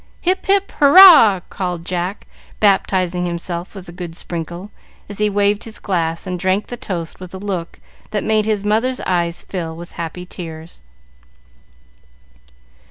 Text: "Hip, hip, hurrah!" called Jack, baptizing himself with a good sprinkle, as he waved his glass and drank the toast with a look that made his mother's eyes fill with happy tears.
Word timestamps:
"Hip, 0.21 0.47
hip, 0.47 0.71
hurrah!" 0.79 1.41
called 1.51 1.85
Jack, 1.85 2.25
baptizing 2.59 3.27
himself 3.27 3.75
with 3.75 3.87
a 3.87 3.91
good 3.91 4.15
sprinkle, 4.15 4.71
as 5.07 5.19
he 5.19 5.29
waved 5.29 5.63
his 5.65 5.77
glass 5.77 6.25
and 6.25 6.39
drank 6.39 6.65
the 6.65 6.75
toast 6.75 7.19
with 7.19 7.35
a 7.35 7.37
look 7.37 7.77
that 8.09 8.23
made 8.23 8.45
his 8.47 8.65
mother's 8.65 8.99
eyes 9.01 9.43
fill 9.43 9.75
with 9.75 9.91
happy 9.91 10.25
tears. 10.25 10.81